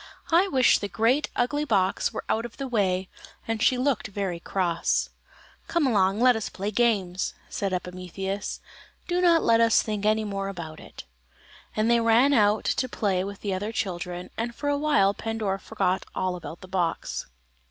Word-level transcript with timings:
"I 0.31 0.47
wish 0.47 0.79
the 0.79 0.87
great 0.87 1.29
ugly 1.35 1.63
box 1.63 2.11
were 2.11 2.23
out 2.27 2.43
of 2.43 2.57
the 2.57 2.67
way;" 2.67 3.07
and 3.47 3.61
she 3.61 3.77
looked 3.77 4.07
very 4.07 4.39
cross. 4.39 5.09
"Come 5.67 5.85
along, 5.85 6.15
and 6.15 6.23
let 6.23 6.35
us 6.35 6.49
play 6.49 6.71
games," 6.71 7.35
said 7.49 7.71
Epimetheus; 7.71 8.61
"do 9.07 9.21
not 9.21 9.43
let 9.43 9.61
us 9.61 9.83
think 9.83 10.03
any 10.03 10.23
more 10.23 10.47
about 10.47 10.79
it;" 10.79 11.03
and 11.75 11.87
they 11.87 11.99
ran 11.99 12.33
out 12.33 12.65
to 12.65 12.89
play 12.89 13.23
with 13.23 13.41
the 13.41 13.53
other 13.53 13.71
children, 13.71 14.31
and 14.37 14.55
for 14.55 14.69
a 14.69 14.75
while 14.75 15.13
Pandora 15.13 15.59
forgot 15.59 16.03
all 16.15 16.35
about 16.35 16.61
the 16.61 16.67
box. 16.67 17.27